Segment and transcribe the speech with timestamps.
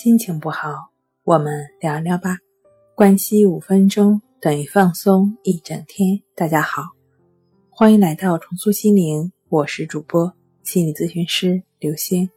[0.00, 0.92] 心情不好，
[1.24, 2.38] 我们聊聊吧。
[2.94, 6.22] 关系五分钟等于放松一整天。
[6.36, 6.84] 大家好，
[7.68, 10.32] 欢迎来到重塑心灵，我是主播
[10.62, 12.30] 心理咨询师刘星。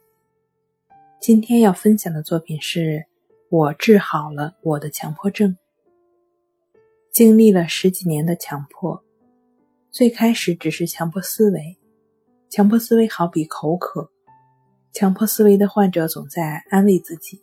[1.20, 3.06] 今天要分享的作品是
[3.48, 5.56] 我治好了我的强迫症。
[7.12, 9.00] 经历了十几年的强迫，
[9.88, 11.78] 最开始只是强迫思维，
[12.50, 14.10] 强迫思维好比口渴，
[14.92, 17.40] 强迫思维的患者总在安慰自己。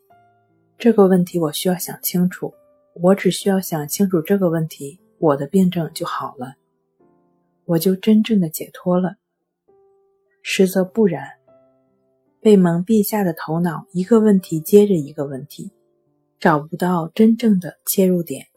[0.80, 2.54] 这个问题我需要想清楚，
[2.94, 6.56] 我只需要想清楚这个问题，我的病症就好了，
[7.66, 9.18] 我就真正的解脱了。
[10.42, 11.28] 实则不然，
[12.40, 15.70] 被蒙蔽下的头脑一个问题接着一个问题，
[16.40, 18.48] 找不到真正的切入点，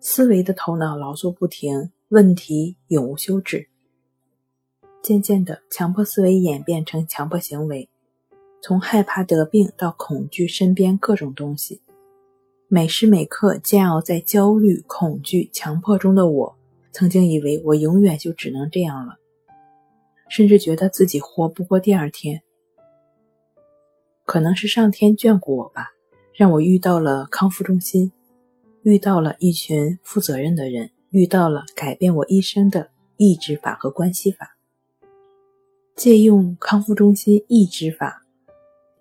[0.00, 3.68] 思维的头脑劳作不停，问题永无休止。
[5.02, 7.90] 渐渐的，强迫思维演变成强迫行为。
[8.66, 11.82] 从害怕得病到恐惧身边各种东西，
[12.66, 16.56] 每时每刻煎熬在焦虑、恐惧、强迫中的我，
[16.90, 19.16] 曾经以为我永远就只能这样了，
[20.30, 22.40] 甚至觉得自己活不过第二天。
[24.24, 25.90] 可能是上天眷顾我吧，
[26.32, 28.12] 让我遇到了康复中心，
[28.82, 34.56] 遇到了一群负责任的人，遇到了改变我一生的意志法和关系法。
[35.94, 38.22] 借用康复中心意志法。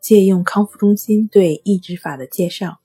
[0.03, 2.81] 借用康复中心对抑制法的介绍，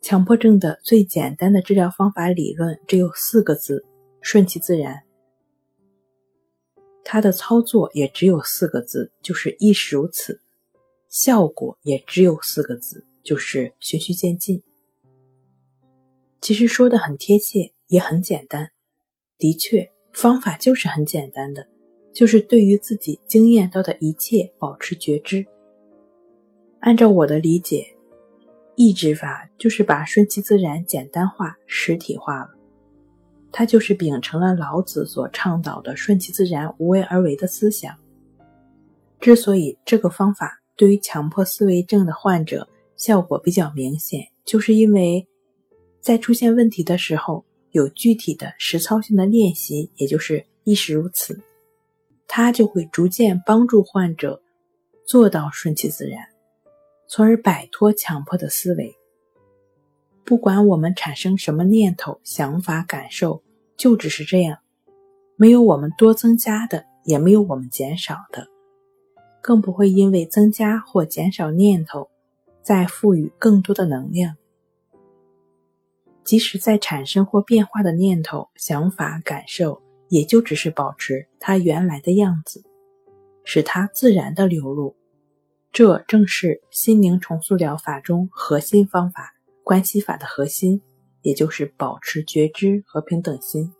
[0.00, 3.84] 强迫症的最简单的治疗方法理论只有四个字：
[4.20, 5.02] 顺其自然。
[7.02, 10.34] 它的操作也只有四个字，就是亦是如此；
[11.08, 14.62] 效果也只有四个字，就是循序渐进。
[16.40, 18.70] 其实说的很贴切，也很简单。
[19.36, 21.66] 的确，方法就是很简单的，
[22.14, 25.44] 就是对于自己经验到的一切保持觉知。
[26.82, 27.86] 按照我的理解，
[28.74, 32.50] 抑制法就是把顺其自然简单化、实体化了。
[33.52, 37.96] 它就是秉承了老子所倡导的“顺其自然、无为而为”的思想。
[39.20, 45.24] 之所以这个方法对于强迫思维症的患者效果比较明显，就是因为
[46.00, 51.40] 在出现问题的时候有具体的实操性的练习，也就是亦是如此，
[52.26, 54.42] 它就会逐渐帮助患者
[55.06, 56.31] 做到顺其自然。
[57.14, 58.96] 从而摆脱强迫的思维。
[60.24, 63.42] 不管我们产生什么念头、想法、感受，
[63.76, 64.56] 就只是这样，
[65.36, 68.48] 没有我们多增加的，也没有我们减少的，
[69.42, 72.08] 更不会因为增加或减少念头，
[72.62, 74.34] 再赋予更多的能量。
[76.24, 82.64] 即使在产生或变化的念头、想法、感受，也就只是保持它原来的样子，
[83.44, 84.96] 使它自然的流露。
[85.72, 89.34] 这正是心灵重塑疗法中核心方法——
[89.64, 90.82] 关系法的核心，
[91.22, 93.72] 也就是保持觉知和平等心。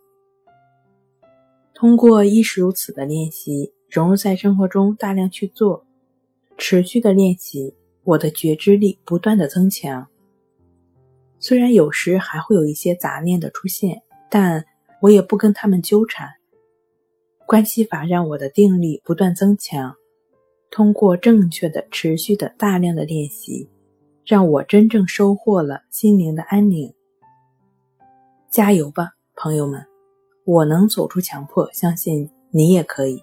[1.75, 5.85] 通过亦是如此的练习，融入在生活中，大量去做，
[6.57, 10.07] 持续的练习，我的觉知力不断的增强。
[11.37, 14.65] 虽然有时还会有一些杂念的出现，但
[14.99, 16.27] 我也不跟他们纠缠。
[17.45, 19.95] 关系法让我的定力不断增强。
[20.75, 23.69] 通过正确的、持续的、大量的练习，
[24.25, 26.91] 让我真正收获了心灵的安宁。
[28.49, 29.85] 加油吧，朋友们！
[30.45, 33.21] 我能走出强迫，相信你也可以。